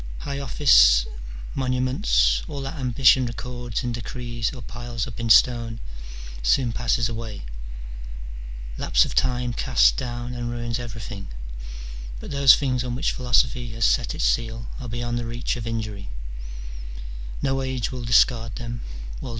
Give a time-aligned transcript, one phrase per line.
[0.25, 1.05] High office,
[1.53, 5.79] monuments, all that ambition records in decrees or piles up in stone,
[6.41, 7.43] soon passes away:
[8.79, 11.27] lapse of time casts down and ruins everything;
[12.19, 15.67] but those things on which Philosophy has set its seal are beyond the reach of
[15.67, 16.09] injury:
[17.43, 19.19] no age will discard them or 312 MINOR DIALOGUES.
[19.19, 19.25] [bK.
[19.25, 19.29] X.